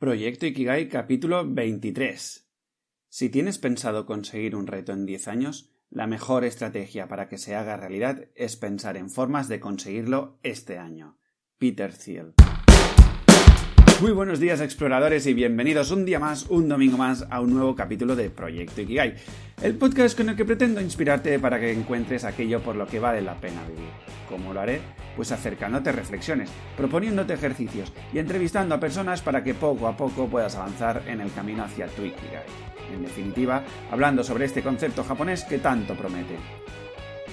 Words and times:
Proyecto 0.00 0.46
Ikigai 0.46 0.88
capítulo 0.88 1.46
23. 1.46 2.48
Si 3.10 3.28
tienes 3.28 3.58
pensado 3.58 4.06
conseguir 4.06 4.56
un 4.56 4.66
reto 4.66 4.92
en 4.94 5.04
10 5.04 5.28
años, 5.28 5.74
la 5.90 6.06
mejor 6.06 6.44
estrategia 6.44 7.06
para 7.06 7.28
que 7.28 7.36
se 7.36 7.54
haga 7.54 7.76
realidad 7.76 8.24
es 8.34 8.56
pensar 8.56 8.96
en 8.96 9.10
formas 9.10 9.46
de 9.48 9.60
conseguirlo 9.60 10.38
este 10.42 10.78
año. 10.78 11.18
Peter 11.58 11.92
Thiel. 11.92 12.32
Muy 14.00 14.12
buenos 14.12 14.40
días 14.40 14.62
exploradores 14.62 15.26
y 15.26 15.34
bienvenidos 15.34 15.90
un 15.90 16.06
día 16.06 16.18
más, 16.18 16.46
un 16.48 16.66
domingo 16.66 16.96
más 16.96 17.26
a 17.28 17.42
un 17.42 17.52
nuevo 17.52 17.74
capítulo 17.74 18.16
de 18.16 18.30
Proyecto 18.30 18.80
Ikigai, 18.80 19.16
el 19.62 19.74
podcast 19.74 20.16
con 20.16 20.30
el 20.30 20.36
que 20.36 20.46
pretendo 20.46 20.80
inspirarte 20.80 21.38
para 21.38 21.60
que 21.60 21.72
encuentres 21.72 22.24
aquello 22.24 22.62
por 22.62 22.74
lo 22.74 22.86
que 22.86 23.00
vale 23.00 23.20
la 23.20 23.38
pena 23.38 23.62
vivir. 23.68 23.90
¿Cómo 24.30 24.54
lo 24.54 24.60
haré? 24.60 24.80
Pues 25.16 25.32
acercándote 25.32 25.92
reflexiones, 25.92 26.50
proponiéndote 26.76 27.34
ejercicios 27.34 27.92
y 28.12 28.18
entrevistando 28.18 28.74
a 28.74 28.80
personas 28.80 29.22
para 29.22 29.42
que 29.42 29.54
poco 29.54 29.88
a 29.88 29.96
poco 29.96 30.26
puedas 30.26 30.56
avanzar 30.56 31.02
en 31.06 31.20
el 31.20 31.32
camino 31.32 31.64
hacia 31.64 31.86
tu 31.88 32.02
Ikigai. 32.02 32.44
En 32.92 33.02
definitiva, 33.02 33.62
hablando 33.90 34.24
sobre 34.24 34.44
este 34.44 34.62
concepto 34.62 35.04
japonés 35.04 35.44
que 35.44 35.58
tanto 35.58 35.94
promete. 35.94 36.36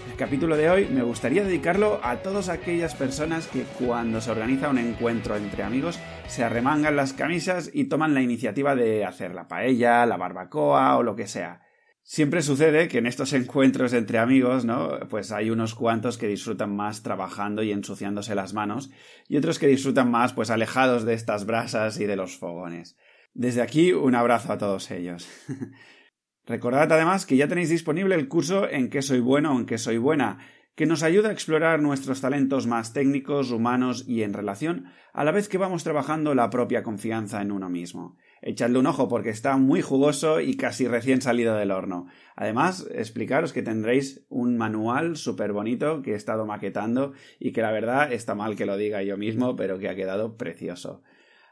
El 0.09 0.15
capítulo 0.15 0.55
de 0.57 0.69
hoy 0.69 0.87
me 0.87 1.03
gustaría 1.03 1.43
dedicarlo 1.43 1.99
a 2.01 2.17
todas 2.17 2.49
aquellas 2.49 2.95
personas 2.95 3.47
que 3.47 3.63
cuando 3.63 4.21
se 4.21 4.31
organiza 4.31 4.69
un 4.69 4.77
encuentro 4.77 5.35
entre 5.35 5.63
amigos 5.63 5.99
se 6.27 6.43
arremangan 6.43 6.95
las 6.95 7.13
camisas 7.13 7.69
y 7.73 7.85
toman 7.85 8.13
la 8.13 8.21
iniciativa 8.21 8.75
de 8.75 9.05
hacer 9.05 9.35
la 9.35 9.47
paella, 9.47 10.05
la 10.05 10.17
barbacoa 10.17 10.97
o 10.97 11.03
lo 11.03 11.15
que 11.15 11.27
sea. 11.27 11.66
Siempre 12.09 12.41
sucede 12.41 12.87
que 12.87 12.99
en 12.99 13.05
estos 13.05 13.33
encuentros 13.33 13.91
entre 13.91 14.17
amigos, 14.17 14.63
¿no? 14.63 14.97
Pues 15.09 15.33
hay 15.33 15.49
unos 15.49 15.75
cuantos 15.75 16.17
que 16.17 16.29
disfrutan 16.29 16.73
más 16.73 17.03
trabajando 17.03 17.63
y 17.63 17.73
ensuciándose 17.73 18.33
las 18.33 18.53
manos, 18.53 18.89
y 19.27 19.35
otros 19.35 19.59
que 19.59 19.67
disfrutan 19.67 20.09
más, 20.09 20.31
pues 20.31 20.49
alejados 20.49 21.03
de 21.03 21.13
estas 21.13 21.45
brasas 21.45 21.99
y 21.99 22.05
de 22.05 22.15
los 22.15 22.37
fogones. 22.37 22.95
Desde 23.33 23.61
aquí, 23.61 23.91
un 23.91 24.15
abrazo 24.15 24.53
a 24.53 24.57
todos 24.57 24.89
ellos. 24.89 25.27
Recordad 26.45 26.89
además 26.93 27.25
que 27.25 27.35
ya 27.35 27.49
tenéis 27.49 27.67
disponible 27.67 28.15
el 28.15 28.29
curso 28.29 28.69
En 28.69 28.89
qué 28.89 29.01
soy 29.01 29.19
bueno 29.19 29.53
o 29.53 29.59
en 29.59 29.65
qué 29.65 29.77
soy 29.77 29.97
buena, 29.97 30.37
que 30.77 30.85
nos 30.85 31.01
ayuda 31.01 31.29
a 31.29 31.31
explorar 31.31 31.81
nuestros 31.81 32.21
talentos 32.21 32.67
más 32.67 32.93
técnicos, 32.93 33.49
humanos 33.49 34.05
y 34.07 34.21
en 34.21 34.33
relación, 34.33 34.85
a 35.11 35.23
la 35.23 35.31
vez 35.31 35.49
que 35.49 35.57
vamos 35.57 35.83
trabajando 35.83 36.35
la 36.35 36.51
propia 36.51 36.83
confianza 36.83 37.41
en 37.41 37.51
uno 37.51 37.67
mismo. 37.67 38.15
Echadle 38.43 38.77
un 38.77 38.85
ojo 38.85 39.07
porque 39.07 39.31
está 39.31 39.57
muy 39.57 39.81
jugoso 39.81 40.39
y 40.39 40.55
casi 40.55 40.87
recién 40.87 41.23
salido 41.23 41.55
del 41.55 41.71
horno. 41.71 42.05
Además, 42.35 42.87
explicaros 42.93 43.53
que 43.53 43.63
tendréis 43.63 44.23
un 44.29 44.55
manual 44.55 45.17
súper 45.17 45.51
bonito 45.51 46.03
que 46.03 46.11
he 46.11 46.15
estado 46.15 46.45
maquetando 46.45 47.13
y 47.39 47.53
que 47.53 47.63
la 47.63 47.71
verdad 47.71 48.13
está 48.13 48.35
mal 48.35 48.55
que 48.55 48.67
lo 48.67 48.77
diga 48.77 49.01
yo 49.01 49.17
mismo, 49.17 49.55
pero 49.55 49.79
que 49.79 49.89
ha 49.89 49.95
quedado 49.95 50.37
precioso. 50.37 51.01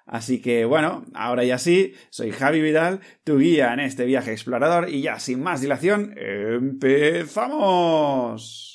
Así 0.05 0.39
que 0.39 0.65
bueno, 0.65 1.03
ahora 1.15 1.43
ya 1.43 1.57
sí, 1.57 1.95
soy 2.11 2.29
Javi 2.29 2.61
Vidal, 2.61 2.99
tu 3.23 3.39
guía 3.39 3.73
en 3.73 3.79
este 3.79 4.05
viaje 4.05 4.33
explorador 4.33 4.87
y 4.87 5.01
ya 5.01 5.17
sin 5.17 5.41
más 5.41 5.61
dilación, 5.61 6.13
empezamos. 6.15 8.74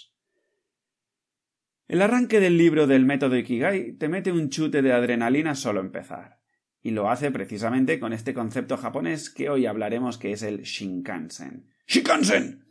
El 1.91 2.03
arranque 2.03 2.39
del 2.39 2.57
libro 2.57 2.87
del 2.87 3.05
método 3.05 3.37
Ikigai 3.37 3.95
te 3.95 4.09
mete 4.09 4.31
un 4.31 4.49
chute 4.49 4.81
de 4.81 4.93
adrenalina 4.93 5.57
solo 5.57 5.81
empezar. 5.81 6.39
Y 6.81 6.93
lo 6.93 7.11
hace 7.11 7.33
precisamente 7.33 7.99
con 7.99 8.13
este 8.13 8.33
concepto 8.33 8.77
japonés 8.77 9.29
que 9.29 9.51
hoy 9.51 9.67
hablaremos 9.67 10.17
que 10.17 10.31
es 10.31 10.45
el 10.45 10.63
Shinkansen. 10.63 11.67
¡Shinkansen! 11.89 12.65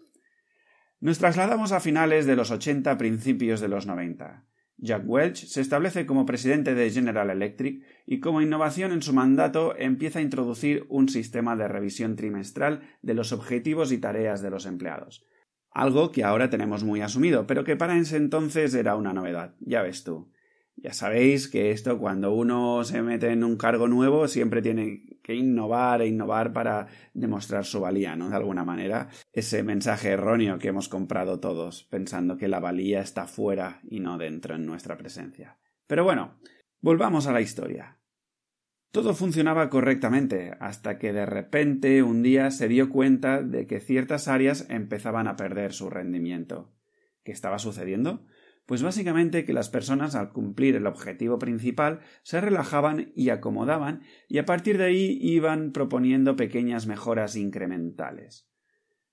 Nos 1.01 1.17
trasladamos 1.17 1.73
a 1.73 1.81
finales 1.81 2.27
de 2.27 2.37
los 2.37 2.49
80, 2.49 2.97
principios 2.97 3.59
de 3.59 3.67
los 3.67 3.87
90. 3.87 4.45
Jack 4.77 5.03
Welch 5.05 5.47
se 5.47 5.59
establece 5.59 6.05
como 6.05 6.25
presidente 6.25 6.73
de 6.73 6.89
General 6.89 7.29
Electric 7.29 7.83
y 8.05 8.21
como 8.21 8.41
innovación 8.41 8.93
en 8.93 9.01
su 9.01 9.11
mandato 9.11 9.75
empieza 9.77 10.19
a 10.19 10.21
introducir 10.21 10.85
un 10.87 11.09
sistema 11.09 11.57
de 11.57 11.67
revisión 11.67 12.15
trimestral 12.15 12.83
de 13.01 13.15
los 13.15 13.33
objetivos 13.33 13.91
y 13.91 13.97
tareas 13.97 14.41
de 14.41 14.49
los 14.49 14.65
empleados 14.65 15.25
algo 15.71 16.11
que 16.11 16.23
ahora 16.23 16.49
tenemos 16.49 16.83
muy 16.83 17.01
asumido, 17.01 17.47
pero 17.47 17.63
que 17.63 17.75
para 17.75 17.97
ese 17.97 18.17
entonces 18.17 18.73
era 18.73 18.95
una 18.95 19.13
novedad, 19.13 19.55
ya 19.59 19.81
ves 19.81 20.03
tú. 20.03 20.31
Ya 20.81 20.93
sabéis 20.93 21.49
que 21.49 21.71
esto 21.71 21.99
cuando 21.99 22.33
uno 22.33 22.83
se 22.85 23.01
mete 23.01 23.31
en 23.31 23.43
un 23.43 23.57
cargo 23.57 23.87
nuevo 23.89 24.29
siempre 24.29 24.61
tiene 24.61 25.19
que 25.21 25.35
innovar 25.35 26.01
e 26.01 26.07
innovar 26.07 26.53
para 26.53 26.87
demostrar 27.13 27.65
su 27.65 27.81
valía, 27.81 28.15
¿no? 28.15 28.29
De 28.29 28.37
alguna 28.37 28.63
manera. 28.63 29.09
Ese 29.33 29.61
mensaje 29.61 30.09
erróneo 30.09 30.57
que 30.57 30.69
hemos 30.69 30.87
comprado 30.87 31.41
todos, 31.41 31.83
pensando 31.83 32.37
que 32.37 32.47
la 32.47 32.61
valía 32.61 33.01
está 33.01 33.27
fuera 33.27 33.81
y 33.89 33.99
no 33.99 34.17
dentro 34.17 34.55
en 34.55 34.65
nuestra 34.65 34.97
presencia. 34.97 35.59
Pero 35.85 36.05
bueno, 36.05 36.39
volvamos 36.79 37.27
a 37.27 37.33
la 37.33 37.41
historia. 37.41 37.98
Todo 38.91 39.13
funcionaba 39.13 39.69
correctamente 39.69 40.53
hasta 40.59 40.97
que 40.97 41.13
de 41.13 41.27
repente 41.27 42.01
un 42.01 42.23
día 42.23 42.49
se 42.49 42.67
dio 42.67 42.89
cuenta 42.89 43.43
de 43.43 43.67
que 43.67 43.79
ciertas 43.79 44.27
áreas 44.27 44.65
empezaban 44.69 45.27
a 45.27 45.35
perder 45.35 45.73
su 45.73 45.91
rendimiento. 45.91 46.73
¿Qué 47.23 47.31
estaba 47.31 47.59
sucediendo? 47.59 48.25
Pues 48.65 48.81
básicamente 48.81 49.45
que 49.45 49.53
las 49.53 49.69
personas 49.69 50.15
al 50.15 50.31
cumplir 50.31 50.75
el 50.75 50.87
objetivo 50.87 51.37
principal 51.37 51.99
se 52.23 52.41
relajaban 52.41 53.11
y 53.15 53.29
acomodaban 53.29 54.01
y 54.27 54.39
a 54.39 54.45
partir 54.45 54.79
de 54.79 54.85
ahí 54.85 55.19
iban 55.21 55.71
proponiendo 55.71 56.35
pequeñas 56.35 56.87
mejoras 56.87 57.35
incrementales. 57.35 58.49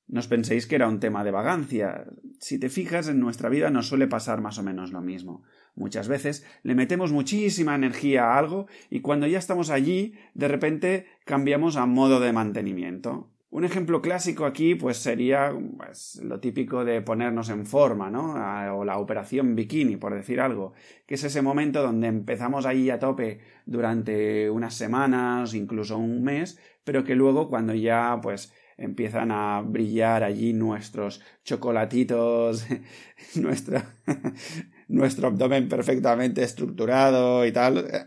No 0.08 0.20
os 0.20 0.28
penséis 0.28 0.66
que 0.66 0.76
era 0.76 0.88
un 0.88 1.00
tema 1.00 1.24
de 1.24 1.32
vagancia. 1.32 2.06
Si 2.38 2.58
te 2.58 2.68
fijas, 2.68 3.08
en 3.08 3.18
nuestra 3.18 3.48
vida 3.48 3.70
nos 3.70 3.88
suele 3.88 4.06
pasar 4.06 4.40
más 4.40 4.58
o 4.58 4.62
menos 4.62 4.92
lo 4.92 5.00
mismo. 5.00 5.42
Muchas 5.74 6.08
veces 6.08 6.46
le 6.62 6.74
metemos 6.74 7.12
muchísima 7.12 7.74
energía 7.74 8.24
a 8.24 8.38
algo 8.38 8.66
y 8.88 9.00
cuando 9.00 9.26
ya 9.26 9.38
estamos 9.38 9.70
allí, 9.70 10.14
de 10.34 10.48
repente 10.48 11.06
cambiamos 11.24 11.76
a 11.76 11.86
modo 11.86 12.20
de 12.20 12.32
mantenimiento. 12.32 13.30
Un 13.50 13.64
ejemplo 13.64 14.02
clásico 14.02 14.44
aquí 14.44 14.74
pues 14.74 14.98
sería 14.98 15.52
pues, 15.76 16.20
lo 16.22 16.40
típico 16.40 16.84
de 16.84 17.00
ponernos 17.00 17.48
en 17.48 17.64
forma, 17.64 18.10
¿no? 18.10 18.34
O 18.76 18.84
la 18.84 18.98
operación 18.98 19.54
bikini, 19.56 19.96
por 19.96 20.14
decir 20.14 20.40
algo, 20.40 20.72
que 21.06 21.14
es 21.14 21.24
ese 21.24 21.42
momento 21.42 21.82
donde 21.82 22.08
empezamos 22.08 22.66
ahí 22.66 22.90
a 22.90 22.98
tope 22.98 23.40
durante 23.64 24.50
unas 24.50 24.74
semanas, 24.74 25.54
incluso 25.54 25.96
un 25.96 26.22
mes, 26.22 26.58
pero 26.84 27.02
que 27.04 27.14
luego 27.14 27.48
cuando 27.48 27.74
ya 27.74 28.18
pues 28.22 28.52
empiezan 28.76 29.30
a 29.30 29.62
brillar 29.62 30.22
allí 30.22 30.52
nuestros 30.52 31.22
chocolatitos, 31.44 32.66
nuestro, 33.36 33.82
nuestro 34.88 35.28
abdomen 35.28 35.68
perfectamente 35.68 36.42
estructurado 36.42 37.46
y 37.46 37.52
tal, 37.52 37.86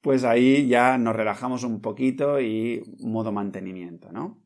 pues 0.00 0.24
ahí 0.24 0.66
ya 0.66 0.98
nos 0.98 1.14
relajamos 1.14 1.64
un 1.64 1.80
poquito 1.80 2.40
y 2.40 2.82
modo 3.00 3.32
mantenimiento, 3.32 4.10
¿no? 4.12 4.42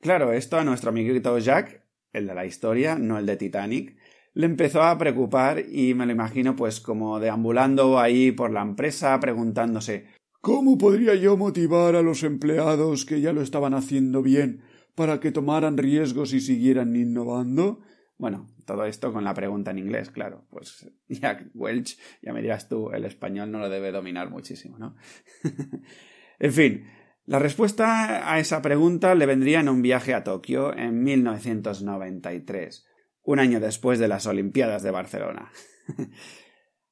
Claro, 0.00 0.32
esto 0.32 0.58
a 0.58 0.64
nuestro 0.64 0.90
amiguito 0.90 1.38
Jack, 1.38 1.82
el 2.12 2.26
de 2.26 2.34
la 2.34 2.44
historia, 2.44 2.96
no 2.96 3.18
el 3.18 3.24
de 3.24 3.36
Titanic, 3.36 3.96
le 4.34 4.46
empezó 4.46 4.82
a 4.82 4.98
preocupar 4.98 5.60
y 5.60 5.94
me 5.94 6.06
lo 6.06 6.12
imagino 6.12 6.56
pues 6.56 6.80
como 6.80 7.20
deambulando 7.20 7.98
ahí 7.98 8.32
por 8.32 8.50
la 8.50 8.62
empresa 8.62 9.18
preguntándose 9.20 10.06
¿Cómo 10.44 10.76
podría 10.76 11.14
yo 11.14 11.38
motivar 11.38 11.96
a 11.96 12.02
los 12.02 12.22
empleados 12.22 13.06
que 13.06 13.22
ya 13.22 13.32
lo 13.32 13.40
estaban 13.40 13.72
haciendo 13.72 14.20
bien 14.20 14.60
para 14.94 15.18
que 15.18 15.32
tomaran 15.32 15.78
riesgos 15.78 16.34
y 16.34 16.40
siguieran 16.40 16.94
innovando? 16.96 17.80
Bueno, 18.18 18.54
todo 18.66 18.84
esto 18.84 19.10
con 19.10 19.24
la 19.24 19.32
pregunta 19.32 19.70
en 19.70 19.78
inglés, 19.78 20.10
claro. 20.10 20.44
Pues 20.50 20.86
Jack 21.08 21.46
Welch, 21.54 21.98
ya 22.20 22.34
me 22.34 22.42
dirás 22.42 22.68
tú, 22.68 22.90
el 22.90 23.06
español 23.06 23.50
no 23.52 23.58
lo 23.58 23.70
debe 23.70 23.90
dominar 23.90 24.28
muchísimo, 24.28 24.76
¿no? 24.76 24.96
en 26.38 26.52
fin, 26.52 26.90
la 27.24 27.38
respuesta 27.38 28.30
a 28.30 28.38
esa 28.38 28.60
pregunta 28.60 29.14
le 29.14 29.24
vendría 29.24 29.60
en 29.60 29.70
un 29.70 29.80
viaje 29.80 30.12
a 30.12 30.24
Tokio 30.24 30.76
en 30.76 31.02
1993, 31.02 32.86
un 33.22 33.38
año 33.38 33.60
después 33.60 33.98
de 33.98 34.08
las 34.08 34.26
Olimpiadas 34.26 34.82
de 34.82 34.90
Barcelona. 34.90 35.50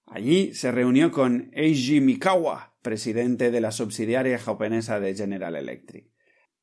Allí 0.07 0.55
se 0.55 0.73
reunió 0.73 1.13
con 1.13 1.51
Eiji 1.53 2.01
Mikawa, 2.01 2.72
presidente 2.83 3.51
de 3.51 3.61
la 3.61 3.71
subsidiaria 3.71 4.39
japonesa 4.39 5.01
de 5.01 5.15
General 5.15 5.57
Electric. 5.57 6.11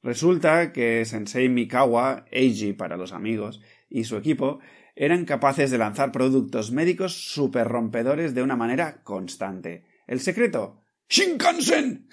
Resulta 0.01 0.71
que 0.71 1.03
Sensei 1.05 1.49
Mikawa, 1.49 2.25
Eiji 2.31 2.73
para 2.73 2.97
los 2.97 3.11
amigos, 3.11 3.61
y 3.89 4.03
su 4.03 4.15
equipo 4.15 4.59
eran 4.95 5.25
capaces 5.25 5.71
de 5.71 5.77
lanzar 5.77 6.11
productos 6.11 6.71
médicos 6.71 7.31
super 7.31 7.67
rompedores 7.67 8.33
de 8.33 8.43
una 8.43 8.55
manera 8.55 9.01
constante. 9.03 9.85
El 10.07 10.19
secreto 10.19 10.83
Shinkansen. 11.09 12.07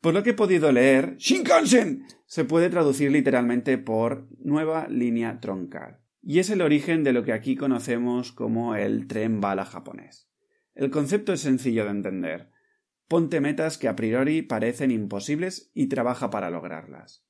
Por 0.00 0.14
lo 0.14 0.22
que 0.22 0.30
he 0.30 0.34
podido 0.34 0.72
leer, 0.72 1.16
Shinkansen 1.16 2.06
se 2.26 2.44
puede 2.44 2.70
traducir 2.70 3.10
literalmente 3.10 3.76
por 3.76 4.28
nueva 4.38 4.88
línea 4.88 5.40
troncal, 5.40 6.00
y 6.22 6.38
es 6.38 6.50
el 6.50 6.62
origen 6.62 7.04
de 7.04 7.12
lo 7.12 7.24
que 7.24 7.32
aquí 7.32 7.56
conocemos 7.56 8.32
como 8.32 8.74
el 8.74 9.06
tren 9.06 9.40
bala 9.40 9.64
japonés. 9.64 10.30
El 10.74 10.90
concepto 10.90 11.32
es 11.32 11.40
sencillo 11.40 11.84
de 11.84 11.90
entender. 11.90 12.50
Ponte 13.08 13.40
metas 13.40 13.78
que 13.78 13.88
a 13.88 13.94
priori 13.94 14.42
parecen 14.42 14.90
imposibles 14.90 15.70
y 15.74 15.86
trabaja 15.86 16.30
para 16.30 16.50
lograrlas. 16.50 17.24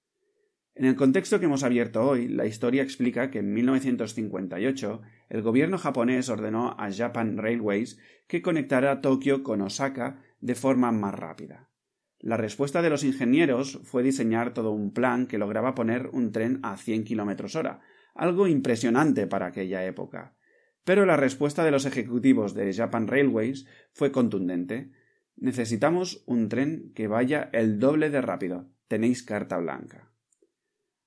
En 0.75 0.85
el 0.85 0.95
contexto 0.95 1.39
que 1.39 1.47
hemos 1.47 1.63
abierto 1.63 2.07
hoy, 2.07 2.29
la 2.29 2.47
historia 2.47 2.83
explica 2.83 3.31
que 3.31 3.39
en 3.39 3.53
1958 3.53 5.01
el 5.31 5.43
gobierno 5.43 5.79
japonés 5.79 6.29
ordenó 6.29 6.77
a 6.79 6.93
Japan 6.93 7.39
Railways 7.39 7.99
que 8.27 8.43
conectara 8.43 9.01
Tokio 9.01 9.43
con 9.43 9.63
Osaka 9.63 10.23
de 10.41 10.55
forma 10.55 10.93
más 10.93 11.15
rápida. 11.15 11.71
La 12.19 12.37
respuesta 12.37 12.83
de 12.83 12.91
los 12.91 13.05
ingenieros 13.05 13.81
fue 13.85 14.03
diseñar 14.03 14.53
todo 14.53 14.73
un 14.73 14.93
plan 14.93 15.27
que 15.27 15.39
lograba 15.39 15.75
poner 15.75 16.09
un 16.13 16.33
tren 16.33 16.61
a 16.63 16.77
100 16.77 17.05
km 17.05 17.55
hora, 17.57 17.81
algo 18.15 18.47
impresionante 18.47 19.27
para 19.27 19.47
aquella 19.47 19.85
época. 19.85 20.37
Pero 20.85 21.05
la 21.07 21.17
respuesta 21.17 21.65
de 21.65 21.71
los 21.71 21.85
ejecutivos 21.85 22.55
de 22.55 22.73
Japan 22.73 23.09
Railways 23.09 23.67
fue 23.93 24.13
contundente. 24.13 24.91
Necesitamos 25.37 26.23
un 26.27 26.49
tren 26.49 26.93
que 26.95 27.09
vaya 27.09 27.51
el 27.53 27.79
doble 27.79 28.11
de 28.11 28.21
rápido. 28.23 28.71
Tenéis 28.89 29.23
carta 29.23 29.59
blanca. 29.59 30.11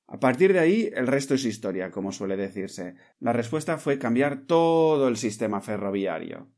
A 0.08 0.20
partir 0.20 0.54
de 0.54 0.60
ahí, 0.60 0.90
el 0.94 1.08
resto 1.08 1.36
es 1.36 1.46
historia, 1.46 1.92
como 1.92 2.12
suele 2.12 2.36
decirse. 2.36 2.96
La 3.20 3.34
respuesta 3.34 3.78
fue 3.78 4.00
cambiar 4.00 4.46
todo 4.46 5.08
el 5.08 5.18
sistema 5.18 5.62
ferroviario. 5.62 6.52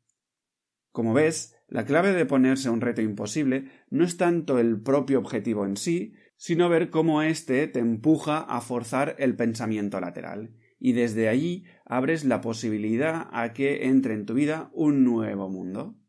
Como 0.91 1.13
ves, 1.13 1.57
la 1.67 1.85
clave 1.85 2.13
de 2.13 2.25
ponerse 2.25 2.69
un 2.69 2.81
reto 2.81 3.01
imposible 3.01 3.69
no 3.89 4.03
es 4.03 4.17
tanto 4.17 4.59
el 4.59 4.81
propio 4.81 5.19
objetivo 5.19 5.65
en 5.65 5.77
sí, 5.77 6.13
sino 6.35 6.69
ver 6.69 6.89
cómo 6.89 7.21
éste 7.21 7.67
te 7.67 7.79
empuja 7.79 8.39
a 8.39 8.61
forzar 8.61 9.15
el 9.19 9.35
pensamiento 9.35 9.99
lateral, 10.01 10.55
y 10.79 10.93
desde 10.93 11.29
allí 11.29 11.65
abres 11.85 12.25
la 12.25 12.41
posibilidad 12.41 13.27
a 13.31 13.53
que 13.53 13.85
entre 13.85 14.15
en 14.15 14.25
tu 14.25 14.33
vida 14.33 14.69
un 14.73 15.03
nuevo 15.03 15.49
mundo. 15.49 16.00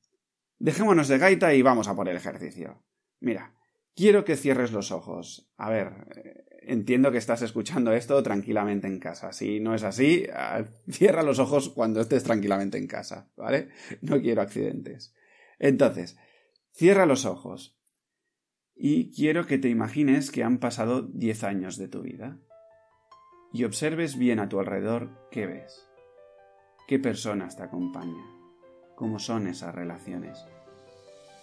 Dejémonos 0.62 1.08
de 1.08 1.18
gaita 1.18 1.52
y 1.54 1.60
vamos 1.60 1.88
a 1.88 1.96
por 1.96 2.08
el 2.08 2.16
ejercicio. 2.16 2.84
Mira, 3.18 3.52
quiero 3.96 4.24
que 4.24 4.36
cierres 4.36 4.70
los 4.70 4.92
ojos. 4.92 5.50
A 5.56 5.68
ver, 5.68 6.54
entiendo 6.62 7.10
que 7.10 7.18
estás 7.18 7.42
escuchando 7.42 7.92
esto 7.92 8.22
tranquilamente 8.22 8.86
en 8.86 9.00
casa. 9.00 9.32
Si 9.32 9.58
no 9.58 9.74
es 9.74 9.82
así, 9.82 10.24
ah, 10.32 10.62
cierra 10.88 11.24
los 11.24 11.40
ojos 11.40 11.68
cuando 11.68 12.00
estés 12.00 12.22
tranquilamente 12.22 12.78
en 12.78 12.86
casa, 12.86 13.28
¿vale? 13.36 13.70
No 14.02 14.20
quiero 14.20 14.40
accidentes. 14.40 15.12
Entonces, 15.58 16.16
cierra 16.70 17.06
los 17.06 17.24
ojos 17.24 17.76
y 18.76 19.10
quiero 19.10 19.48
que 19.48 19.58
te 19.58 19.68
imagines 19.68 20.30
que 20.30 20.44
han 20.44 20.58
pasado 20.58 21.02
10 21.02 21.42
años 21.42 21.76
de 21.76 21.88
tu 21.88 22.02
vida 22.02 22.38
y 23.52 23.64
observes 23.64 24.16
bien 24.16 24.38
a 24.38 24.48
tu 24.48 24.60
alrededor 24.60 25.28
qué 25.32 25.48
ves, 25.48 25.88
qué 26.86 27.00
personas 27.00 27.56
te 27.56 27.64
acompañan, 27.64 28.41
cómo 29.02 29.18
son 29.18 29.48
esas 29.48 29.74
relaciones, 29.74 30.46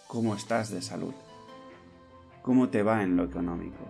cómo 0.07 0.33
estás 0.33 0.69
de 0.69 0.81
salud, 0.81 1.13
cómo 2.41 2.69
te 2.69 2.83
va 2.83 3.03
en 3.03 3.17
lo 3.17 3.25
económico 3.25 3.83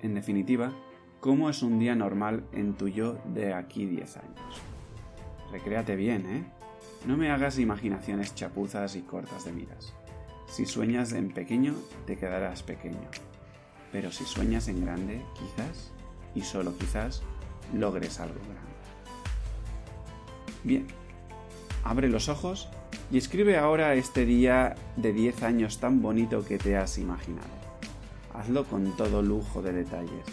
en 0.00 0.14
definitiva, 0.14 0.70
cómo 1.18 1.50
es 1.50 1.64
un 1.64 1.80
día 1.80 1.96
normal 1.96 2.44
en 2.52 2.74
tu 2.74 2.86
yo 2.86 3.18
de 3.34 3.54
aquí 3.54 3.86
10 3.86 4.18
años. 4.18 4.62
Recréate 5.50 5.96
bien, 5.96 6.26
¿eh? 6.26 6.44
No 7.06 7.16
me 7.16 7.32
hagas 7.32 7.58
imaginaciones 7.58 8.36
chapuzas 8.36 8.94
y 8.94 9.02
cortas 9.02 9.44
de 9.46 9.50
miras. 9.50 9.92
Si 10.46 10.66
sueñas 10.66 11.12
en 11.12 11.34
pequeño, 11.34 11.74
te 12.06 12.16
quedarás 12.16 12.62
pequeño. 12.62 13.08
Pero 13.90 14.12
si 14.12 14.22
sueñas 14.22 14.68
en 14.68 14.84
grande, 14.84 15.24
quizás, 15.34 15.90
y 16.36 16.42
solo 16.42 16.78
quizás, 16.78 17.24
logres 17.74 18.20
algo 18.20 18.38
grande. 18.38 18.60
Bien, 20.62 20.99
abre 21.84 22.08
los 22.08 22.28
ojos 22.28 22.68
y 23.10 23.18
escribe 23.18 23.58
ahora 23.58 23.94
este 23.94 24.24
día 24.24 24.74
de 24.96 25.12
10 25.12 25.42
años 25.42 25.78
tan 25.78 26.02
bonito 26.02 26.44
que 26.44 26.58
te 26.58 26.76
has 26.76 26.98
imaginado 26.98 27.60
hazlo 28.40 28.64
con 28.64 28.96
todo 28.96 29.22
lujo 29.22 29.62
de 29.62 29.72
detalles. 29.72 30.24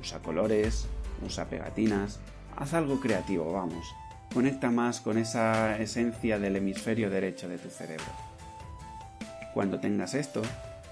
Usa 0.00 0.20
colores, 0.20 0.86
usa 1.24 1.46
pegatinas, 1.46 2.20
haz 2.56 2.74
algo 2.74 3.00
creativo, 3.00 3.52
vamos. 3.52 3.94
Conecta 4.32 4.70
más 4.70 5.00
con 5.00 5.18
esa 5.18 5.78
esencia 5.78 6.38
del 6.38 6.56
hemisferio 6.56 7.10
derecho 7.10 7.48
de 7.48 7.58
tu 7.58 7.68
cerebro. 7.70 8.04
Cuando 9.52 9.78
tengas 9.78 10.14
esto, 10.14 10.42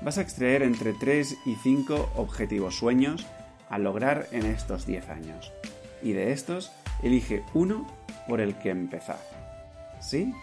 vas 0.03 0.19
a 0.19 0.23
extraer 0.23 0.63
entre 0.63 0.93
3 0.93 1.39
y 1.47 1.57
5 1.57 2.13
objetivos 2.15 2.77
sueños 2.77 3.27
a 3.69 3.79
lograr 3.79 4.29
en 4.31 4.47
estos 4.47 4.87
10 4.87 5.09
años. 5.09 5.53
Y 6.03 6.13
de 6.13 6.33
estos, 6.33 6.71
elige 7.03 7.43
uno 7.55 7.87
por 8.29 8.41
el 8.41 8.55
que 8.57 8.71
empezar. 8.71 9.19
¿Sí? 10.03 10.35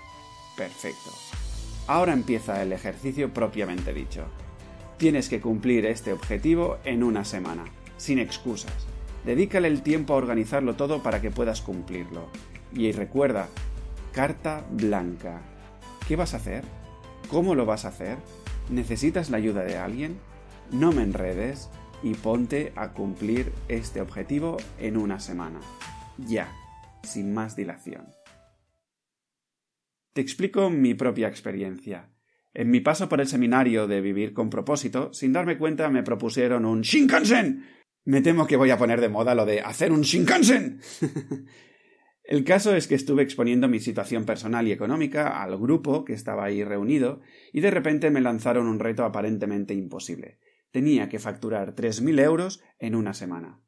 Perfecto. 0.55 1.11
Ahora 1.87 2.13
empieza 2.13 2.61
el 2.61 2.71
ejercicio 2.71 3.33
propiamente 3.33 3.93
dicho. 3.93 4.25
Tienes 4.97 5.29
que 5.29 5.41
cumplir 5.41 5.85
este 5.85 6.13
objetivo 6.13 6.77
en 6.83 7.03
una 7.03 7.25
semana, 7.25 7.65
sin 7.97 8.19
excusas. 8.19 8.87
Dedícale 9.25 9.67
el 9.67 9.81
tiempo 9.81 10.13
a 10.13 10.17
organizarlo 10.17 10.75
todo 10.75 11.03
para 11.03 11.21
que 11.21 11.31
puedas 11.31 11.61
cumplirlo. 11.61 12.29
Y 12.73 12.91
recuerda, 12.91 13.47
carta 14.13 14.65
blanca. 14.71 15.41
¿Qué 16.07 16.15
vas 16.15 16.33
a 16.33 16.37
hacer? 16.37 16.63
¿Cómo 17.29 17.55
lo 17.55 17.65
vas 17.65 17.85
a 17.85 17.89
hacer? 17.89 18.17
¿Necesitas 18.69 19.29
la 19.29 19.37
ayuda 19.37 19.63
de 19.63 19.77
alguien? 19.77 20.19
No 20.71 20.91
me 20.91 21.03
enredes 21.03 21.69
y 22.03 22.13
ponte 22.13 22.71
a 22.75 22.89
cumplir 22.89 23.51
este 23.67 24.01
objetivo 24.01 24.57
en 24.79 24.97
una 24.97 25.19
semana. 25.19 25.59
Ya, 26.17 26.51
sin 27.03 27.33
más 27.33 27.55
dilación. 27.55 28.18
Te 30.13 30.21
explico 30.21 30.69
mi 30.69 30.93
propia 30.95 31.27
experiencia. 31.27 32.09
En 32.53 32.71
mi 32.71 32.79
paso 32.79 33.07
por 33.07 33.21
el 33.21 33.27
seminario 33.27 33.87
de 33.87 34.01
Vivir 34.01 34.33
con 34.33 34.49
propósito, 34.49 35.13
sin 35.13 35.33
darme 35.33 35.57
cuenta 35.57 35.89
me 35.89 36.03
propusieron 36.03 36.65
un 36.65 36.81
Shinkansen. 36.81 37.65
Me 38.05 38.21
temo 38.21 38.47
que 38.47 38.57
voy 38.57 38.71
a 38.71 38.77
poner 38.77 39.01
de 39.01 39.09
moda 39.09 39.35
lo 39.35 39.45
de 39.45 39.61
hacer 39.61 39.91
un 39.91 40.01
Shinkansen. 40.01 40.81
el 42.23 42.43
caso 42.43 42.75
es 42.75 42.87
que 42.87 42.95
estuve 42.95 43.21
exponiendo 43.21 43.67
mi 43.67 43.79
situación 43.79 44.25
personal 44.25 44.67
y 44.67 44.71
económica 44.71 45.41
al 45.41 45.57
grupo 45.57 46.03
que 46.05 46.13
estaba 46.13 46.45
ahí 46.45 46.63
reunido 46.63 47.21
y 47.53 47.61
de 47.61 47.69
repente 47.69 48.09
me 48.09 48.21
lanzaron 48.21 48.67
un 48.67 48.79
reto 48.79 49.05
aparentemente 49.05 49.75
imposible. 49.75 50.39
Tenía 50.71 51.07
que 51.07 51.19
facturar 51.19 51.75
tres 51.75 52.01
mil 52.01 52.17
euros 52.17 52.63
en 52.79 52.95
una 52.95 53.13
semana. 53.13 53.61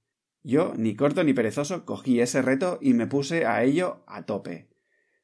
Yo, 0.44 0.73
ni 0.75 0.95
corto 0.95 1.23
ni 1.23 1.33
perezoso, 1.33 1.85
cogí 1.85 2.19
ese 2.19 2.41
reto 2.41 2.79
y 2.81 2.94
me 2.94 3.05
puse 3.05 3.45
a 3.45 3.63
ello 3.63 4.03
a 4.07 4.25
tope. 4.25 4.69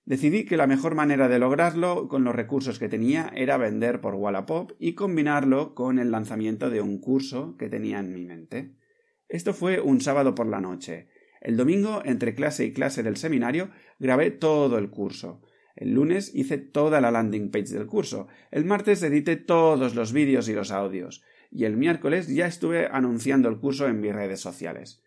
Decidí 0.08 0.46
que 0.46 0.56
la 0.56 0.68
mejor 0.68 0.96
manera 0.96 1.28
de 1.28 1.38
lograrlo 1.38 2.08
con 2.08 2.24
los 2.24 2.34
recursos 2.34 2.80
que 2.80 2.88
tenía 2.88 3.30
era 3.36 3.58
vender 3.58 4.00
por 4.00 4.16
Wallapop 4.16 4.72
y 4.80 4.94
combinarlo 4.94 5.76
con 5.76 6.00
el 6.00 6.12
lanzamiento 6.12 6.70
de 6.70 6.80
un 6.80 7.02
curso 7.02 7.58
que 7.58 7.68
tenía 7.68 8.00
en 8.00 8.14
mi 8.14 8.24
mente. 8.24 8.72
Esto 9.28 9.54
fue 9.54 9.82
un 9.82 10.00
sábado 10.00 10.34
por 10.34 10.48
la 10.48 10.62
noche. 10.62 11.10
El 11.42 11.58
domingo, 11.58 12.02
entre 12.06 12.36
clase 12.36 12.64
y 12.64 12.72
clase 12.72 13.04
del 13.04 13.18
seminario, 13.18 13.70
grabé 14.00 14.32
todo 14.32 14.78
el 14.78 14.90
curso. 14.92 15.42
El 15.76 15.94
lunes 15.94 16.34
hice 16.34 16.58
toda 16.58 17.02
la 17.02 17.12
landing 17.12 17.52
page 17.52 17.74
del 17.74 17.86
curso. 17.86 18.30
El 18.50 18.64
martes 18.64 19.04
edité 19.04 19.36
todos 19.36 19.94
los 19.94 20.14
vídeos 20.14 20.48
y 20.48 20.54
los 20.54 20.72
audios. 20.72 21.22
Y 21.52 21.66
el 21.66 21.76
miércoles 21.76 22.34
ya 22.34 22.48
estuve 22.48 22.88
anunciando 22.90 23.50
el 23.50 23.60
curso 23.60 23.90
en 23.90 24.00
mis 24.00 24.16
redes 24.16 24.40
sociales. 24.40 25.04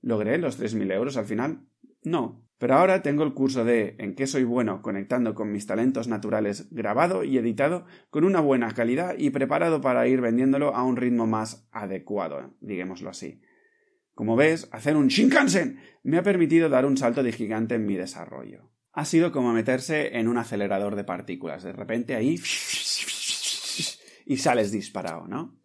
¿Logré 0.00 0.38
los 0.38 0.56
tres 0.56 0.74
mil 0.74 0.90
euros 0.90 1.16
al 1.16 1.26
final? 1.26 1.60
No, 2.02 2.49
pero 2.60 2.74
ahora 2.74 3.00
tengo 3.00 3.24
el 3.24 3.32
curso 3.32 3.64
de 3.64 3.96
En 3.98 4.14
qué 4.14 4.26
soy 4.26 4.44
bueno 4.44 4.82
conectando 4.82 5.34
con 5.34 5.50
mis 5.50 5.66
talentos 5.66 6.08
naturales 6.08 6.68
grabado 6.70 7.24
y 7.24 7.38
editado 7.38 7.86
con 8.10 8.22
una 8.22 8.40
buena 8.40 8.74
calidad 8.74 9.14
y 9.16 9.30
preparado 9.30 9.80
para 9.80 10.06
ir 10.06 10.20
vendiéndolo 10.20 10.76
a 10.76 10.84
un 10.84 10.96
ritmo 10.96 11.26
más 11.26 11.66
adecuado, 11.72 12.54
digámoslo 12.60 13.08
así. 13.08 13.40
Como 14.14 14.36
ves, 14.36 14.68
hacer 14.72 14.94
un 14.94 15.08
Shinkansen 15.08 15.80
me 16.02 16.18
ha 16.18 16.22
permitido 16.22 16.68
dar 16.68 16.84
un 16.84 16.98
salto 16.98 17.22
de 17.22 17.32
gigante 17.32 17.76
en 17.76 17.86
mi 17.86 17.96
desarrollo. 17.96 18.70
Ha 18.92 19.06
sido 19.06 19.32
como 19.32 19.54
meterse 19.54 20.18
en 20.18 20.28
un 20.28 20.36
acelerador 20.36 20.96
de 20.96 21.04
partículas. 21.04 21.62
De 21.62 21.72
repente 21.72 22.14
ahí 22.14 22.34
y 24.26 24.36
sales 24.36 24.70
disparado, 24.70 25.26
¿no? 25.26 25.58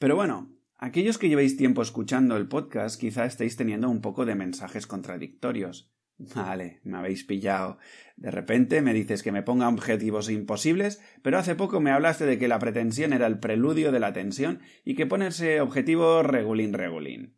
Pero 0.00 0.16
bueno, 0.16 0.50
Aquellos 0.84 1.16
que 1.16 1.28
llevéis 1.28 1.56
tiempo 1.56 1.80
escuchando 1.80 2.36
el 2.36 2.48
podcast 2.48 3.00
quizá 3.00 3.24
estéis 3.24 3.54
teniendo 3.54 3.88
un 3.88 4.00
poco 4.00 4.24
de 4.26 4.34
mensajes 4.34 4.88
contradictorios. 4.88 5.91
Vale, 6.34 6.80
me 6.84 6.98
habéis 6.98 7.24
pillado. 7.24 7.78
De 8.16 8.30
repente 8.30 8.80
me 8.80 8.94
dices 8.94 9.22
que 9.22 9.32
me 9.32 9.42
ponga 9.42 9.68
objetivos 9.68 10.30
imposibles, 10.30 11.02
pero 11.22 11.38
hace 11.38 11.54
poco 11.54 11.80
me 11.80 11.90
hablaste 11.90 12.26
de 12.26 12.38
que 12.38 12.48
la 12.48 12.58
pretensión 12.58 13.12
era 13.12 13.26
el 13.26 13.40
preludio 13.40 13.90
de 13.90 14.00
la 14.00 14.12
tensión 14.12 14.60
y 14.84 14.94
que 14.94 15.06
ponerse 15.06 15.60
objetivo 15.60 16.22
regulín 16.22 16.74
regulín. 16.74 17.36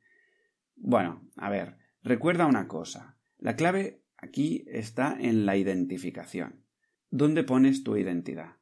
Bueno, 0.76 1.26
a 1.36 1.48
ver, 1.48 1.78
recuerda 2.02 2.46
una 2.46 2.68
cosa. 2.68 3.16
La 3.38 3.56
clave 3.56 4.02
aquí 4.18 4.64
está 4.68 5.16
en 5.18 5.46
la 5.46 5.56
identificación. 5.56 6.64
¿Dónde 7.10 7.44
pones 7.44 7.84
tu 7.84 7.96
identidad? 7.96 8.56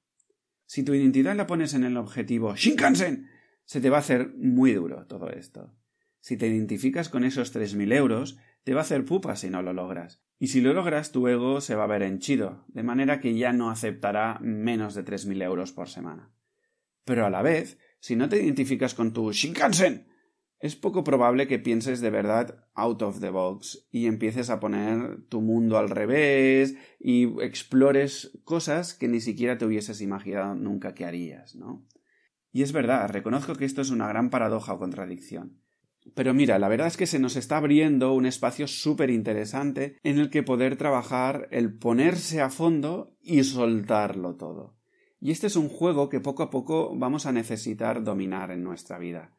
Si 0.67 0.85
tu 0.85 0.95
identidad 0.95 1.35
la 1.35 1.47
pones 1.47 1.75
en 1.75 1.85
el 1.85 1.97
objetivo 1.97 2.55
Shinkansen, 2.55 3.29
se 3.65 3.81
te 3.81 3.91
va 3.91 3.97
a 3.97 4.01
hacer 4.01 4.35
muy 4.37 4.73
duro 4.73 5.07
todo 5.07 5.31
esto. 5.31 5.75
Si 6.21 6.37
te 6.37 6.47
identificas 6.47 7.09
con 7.09 7.25
esos 7.25 7.51
tres 7.51 7.75
mil 7.75 7.91
euros, 7.91 8.39
te 8.65 8.75
va 8.75 8.81
a 8.81 8.83
hacer 8.83 9.05
pupa 9.05 9.37
si 9.37 9.51
no 9.51 9.63
lo 9.63 9.73
logras. 9.73 10.23
Y 10.39 10.49
si 10.49 10.61
lo 10.61 10.73
logras, 10.73 11.13
tu 11.13 11.29
ego 11.29 11.61
se 11.61 11.75
va 11.75 11.85
a 11.85 11.89
ver 11.89 12.03
henchido, 12.03 12.65
de 12.69 12.83
manera 12.83 13.21
que 13.21 13.35
ya 13.35 13.53
no 13.53 13.71
aceptará 13.71 14.39
menos 14.41 14.95
de 14.95 15.03
tres 15.03 15.27
mil 15.27 15.41
euros 15.41 15.73
por 15.73 15.89
semana. 15.89 16.33
Pero 17.05 17.27
a 17.27 17.31
la 17.31 17.43
vez, 17.43 17.79
si 18.01 18.17
no 18.17 18.29
te 18.29 18.43
identificas 18.43 18.95
con 18.95 19.13
tu 19.13 19.31
Shinkansen, 19.33 20.09
es 20.63 20.77
poco 20.77 21.03
probable 21.03 21.49
que 21.49 21.59
pienses 21.59 22.01
de 22.01 22.11
verdad 22.11 22.69
out 22.75 23.03
of 23.03 23.21
the 23.21 23.31
box 23.31 23.89
y 23.91 24.07
empieces 24.07 24.49
a 24.49 24.61
poner 24.61 25.25
tu 25.29 25.41
mundo 25.41 25.77
al 25.77 25.91
revés 25.91 26.77
y 27.01 27.25
explores 27.43 28.39
cosas 28.45 28.95
que 28.95 29.09
ni 29.09 29.21
siquiera 29.21 29.59
te 29.59 29.67
hubieses 29.67 30.01
imaginado 30.01 30.55
nunca 30.55 30.95
que 30.95 31.05
harías, 31.05 31.57
¿no? 31.57 31.85
Y 32.53 32.63
es 32.63 32.73
verdad, 32.73 33.09
reconozco 33.11 33.57
que 33.57 33.65
esto 33.65 33.81
es 33.81 33.91
una 33.91 34.07
gran 34.07 34.31
paradoja 34.31 34.75
o 34.75 34.79
contradicción. 34.79 35.61
Pero 36.15 36.35
mira, 36.35 36.59
la 36.59 36.69
verdad 36.69 36.89
es 36.89 36.97
que 36.97 37.07
se 37.07 37.19
nos 37.19 37.37
está 37.37 37.59
abriendo 37.59 38.13
un 38.13 38.27
espacio 38.27 38.67
súper 38.67 39.11
interesante 39.11 39.99
en 40.03 40.19
el 40.19 40.31
que 40.31 40.43
poder 40.43 40.77
trabajar 40.77 41.49
el 41.51 41.79
ponerse 41.79 42.41
a 42.41 42.51
fondo 42.51 43.17
y 43.21 43.45
soltarlo 43.45 44.37
todo. 44.37 44.77
Y 45.21 45.31
este 45.31 45.47
es 45.47 45.55
un 45.55 45.69
juego 45.69 46.09
que 46.09 46.21
poco 46.21 46.43
a 46.43 46.51
poco 46.51 46.97
vamos 46.97 47.27
a 47.27 47.33
necesitar 47.33 48.03
dominar 48.03 48.51
en 48.51 48.65
nuestra 48.65 48.99
vida. 48.99 49.37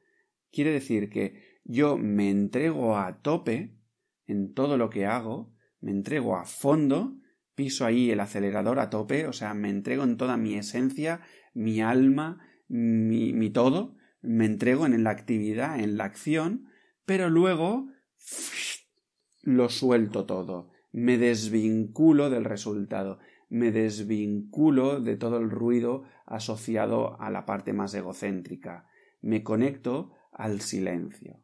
Quiere 0.51 0.71
decir 0.71 1.09
que 1.09 1.59
yo 1.65 1.97
me 1.97 2.29
entrego 2.29 2.97
a 2.97 3.21
tope 3.21 3.77
en 4.25 4.53
todo 4.53 4.77
lo 4.77 4.89
que 4.89 5.05
hago, 5.05 5.53
me 5.81 5.91
entrego 5.91 6.37
a 6.37 6.45
fondo, 6.45 7.17
piso 7.55 7.85
ahí 7.85 8.11
el 8.11 8.21
acelerador 8.21 8.79
a 8.79 8.89
tope, 8.89 9.27
o 9.27 9.33
sea, 9.33 9.53
me 9.53 9.69
entrego 9.69 10.03
en 10.03 10.15
toda 10.15 10.37
mi 10.37 10.55
esencia, 10.55 11.21
mi 11.53 11.81
alma, 11.81 12.39
mi, 12.69 13.33
mi 13.33 13.49
todo, 13.49 13.97
me 14.23 14.45
entrego 14.45 14.85
en 14.85 15.03
la 15.03 15.11
actividad, 15.11 15.79
en 15.79 15.97
la 15.97 16.05
acción, 16.05 16.69
pero 17.05 17.29
luego 17.29 17.89
lo 19.43 19.69
suelto 19.69 20.25
todo, 20.25 20.71
me 20.91 21.17
desvinculo 21.17 22.29
del 22.29 22.45
resultado, 22.45 23.19
me 23.49 23.71
desvinculo 23.71 24.99
de 25.01 25.17
todo 25.17 25.37
el 25.37 25.51
ruido 25.51 26.03
asociado 26.25 27.21
a 27.21 27.29
la 27.29 27.45
parte 27.45 27.73
más 27.73 27.93
egocéntrica, 27.93 28.87
me 29.21 29.43
conecto 29.43 30.11
al 30.31 30.61
silencio. 30.61 31.39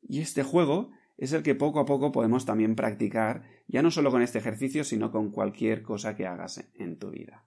Y 0.00 0.20
este 0.20 0.42
juego 0.42 0.92
es 1.18 1.32
el 1.32 1.42
que 1.42 1.54
poco 1.54 1.80
a 1.80 1.84
poco 1.84 2.12
podemos 2.12 2.46
también 2.46 2.76
practicar, 2.76 3.44
ya 3.68 3.82
no 3.82 3.90
solo 3.90 4.10
con 4.10 4.22
este 4.22 4.38
ejercicio, 4.38 4.84
sino 4.84 5.10
con 5.10 5.30
cualquier 5.30 5.82
cosa 5.82 6.16
que 6.16 6.26
hagas 6.26 6.64
en 6.74 6.98
tu 6.98 7.10
vida. 7.10 7.44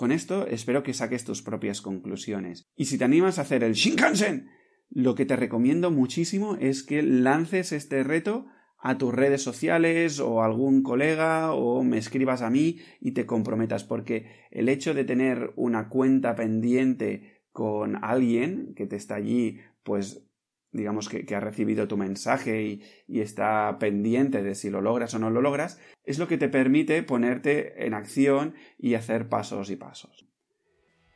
Con 0.00 0.12
esto 0.12 0.46
espero 0.46 0.82
que 0.82 0.94
saques 0.94 1.24
tus 1.24 1.42
propias 1.42 1.82
conclusiones. 1.82 2.70
Y 2.74 2.86
si 2.86 2.96
te 2.96 3.04
animas 3.04 3.38
a 3.38 3.42
hacer 3.42 3.62
el 3.62 3.74
Shinkansen, 3.74 4.48
lo 4.88 5.14
que 5.14 5.26
te 5.26 5.36
recomiendo 5.36 5.90
muchísimo 5.90 6.56
es 6.56 6.82
que 6.82 7.02
lances 7.02 7.72
este 7.72 8.02
reto 8.02 8.46
a 8.78 8.96
tus 8.96 9.12
redes 9.12 9.42
sociales 9.42 10.18
o 10.18 10.40
a 10.40 10.46
algún 10.46 10.82
colega 10.82 11.52
o 11.52 11.82
me 11.82 11.98
escribas 11.98 12.40
a 12.40 12.48
mí 12.48 12.78
y 12.98 13.12
te 13.12 13.26
comprometas 13.26 13.84
porque 13.84 14.24
el 14.50 14.70
hecho 14.70 14.94
de 14.94 15.04
tener 15.04 15.52
una 15.56 15.90
cuenta 15.90 16.34
pendiente 16.34 17.42
con 17.52 18.02
alguien 18.02 18.72
que 18.74 18.86
te 18.86 18.96
está 18.96 19.16
allí 19.16 19.58
pues 19.82 20.26
digamos 20.72 21.08
que, 21.08 21.34
ha 21.34 21.40
recibido 21.40 21.88
tu 21.88 21.96
mensaje 21.96 22.82
y, 23.08 23.20
está 23.20 23.78
pendiente 23.78 24.42
de 24.42 24.54
si 24.54 24.70
lo 24.70 24.80
logras 24.80 25.14
o 25.14 25.18
no 25.18 25.30
lo 25.30 25.40
logras, 25.40 25.80
es 26.04 26.18
lo 26.18 26.28
que 26.28 26.38
te 26.38 26.48
permite 26.48 27.02
ponerte 27.02 27.86
en 27.86 27.94
acción 27.94 28.54
y 28.78 28.94
hacer 28.94 29.28
pasos 29.28 29.70
y 29.70 29.76
pasos. 29.76 30.26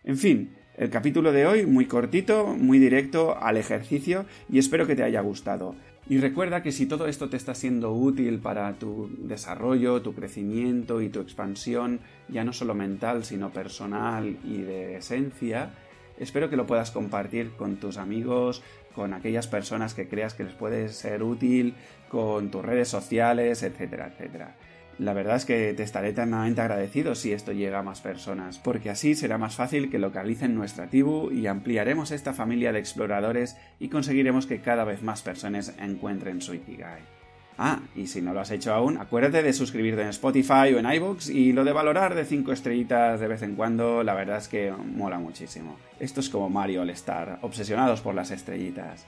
En 0.02 0.18
fin, 0.18 0.56
el 0.76 0.90
capítulo 0.90 1.32
de 1.32 1.46
hoy 1.46 1.66
muy 1.66 1.86
cortito, 1.86 2.46
muy 2.46 2.78
directo 2.78 3.38
al 3.38 3.56
ejercicio 3.56 4.26
y 4.50 4.58
espero 4.58 4.86
que 4.86 4.96
te 4.96 5.04
haya 5.04 5.20
gustado. 5.20 5.76
Y 6.06 6.18
recuerda 6.18 6.62
que 6.62 6.72
si 6.72 6.84
todo 6.84 7.06
esto 7.06 7.30
te 7.30 7.38
está 7.38 7.54
siendo 7.54 7.92
útil 7.92 8.38
para 8.38 8.74
tu 8.74 9.08
desarrollo, 9.20 10.02
tu 10.02 10.14
crecimiento 10.14 11.00
y 11.00 11.08
tu 11.08 11.20
expansión, 11.20 12.00
ya 12.28 12.44
no 12.44 12.52
solo 12.52 12.74
mental, 12.74 13.24
sino 13.24 13.50
personal 13.50 14.36
y 14.44 14.58
de 14.58 14.96
esencia, 14.96 15.72
espero 16.18 16.50
que 16.50 16.56
lo 16.56 16.66
puedas 16.66 16.90
compartir 16.90 17.52
con 17.56 17.76
tus 17.76 17.96
amigos, 17.96 18.62
con 18.94 19.12
aquellas 19.12 19.46
personas 19.46 19.94
que 19.94 20.08
creas 20.08 20.34
que 20.34 20.44
les 20.44 20.54
puede 20.54 20.88
ser 20.88 21.22
útil, 21.22 21.74
con 22.08 22.50
tus 22.50 22.64
redes 22.64 22.88
sociales, 22.88 23.62
etcétera, 23.62 24.08
etcétera. 24.08 24.54
La 24.98 25.12
verdad 25.12 25.36
es 25.36 25.44
que 25.44 25.74
te 25.74 25.82
estaré 25.82 26.10
eternamente 26.10 26.60
agradecido 26.60 27.16
si 27.16 27.32
esto 27.32 27.50
llega 27.50 27.80
a 27.80 27.82
más 27.82 28.00
personas, 28.00 28.58
porque 28.58 28.90
así 28.90 29.16
será 29.16 29.38
más 29.38 29.56
fácil 29.56 29.90
que 29.90 29.98
localicen 29.98 30.54
nuestra 30.54 30.86
tribu 30.86 31.32
y 31.32 31.48
ampliaremos 31.48 32.12
esta 32.12 32.32
familia 32.32 32.72
de 32.72 32.78
exploradores 32.78 33.56
y 33.80 33.88
conseguiremos 33.88 34.46
que 34.46 34.60
cada 34.60 34.84
vez 34.84 35.02
más 35.02 35.22
personas 35.22 35.74
encuentren 35.80 36.40
su 36.40 36.54
Ikigai. 36.54 37.13
Ah, 37.56 37.78
y 37.94 38.08
si 38.08 38.20
no 38.20 38.34
lo 38.34 38.40
has 38.40 38.50
hecho 38.50 38.74
aún, 38.74 38.98
acuérdate 38.98 39.42
de 39.42 39.52
suscribirte 39.52 40.02
en 40.02 40.08
Spotify 40.08 40.74
o 40.74 40.78
en 40.78 40.92
iVoox 40.92 41.28
y 41.28 41.52
lo 41.52 41.62
de 41.64 41.72
valorar 41.72 42.14
de 42.14 42.24
5 42.24 42.52
estrellitas 42.52 43.20
de 43.20 43.28
vez 43.28 43.42
en 43.42 43.54
cuando, 43.54 44.02
la 44.02 44.14
verdad 44.14 44.38
es 44.38 44.48
que 44.48 44.72
mola 44.72 45.18
muchísimo. 45.18 45.76
Esto 46.00 46.20
es 46.20 46.28
como 46.28 46.50
Mario 46.50 46.82
All 46.82 46.90
Star, 46.90 47.38
obsesionados 47.42 48.00
por 48.00 48.14
las 48.14 48.32
estrellitas. 48.32 49.06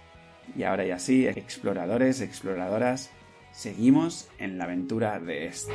Y 0.57 0.63
ahora 0.63 0.85
ya 0.85 1.01
sí, 1.01 1.27
exploradores, 1.27 2.21
exploradoras, 2.21 3.11
seguimos 3.51 4.29
en 4.39 4.59
la 4.59 4.65
aventura 4.65 5.19
de 5.19 5.47
esta. 5.47 5.73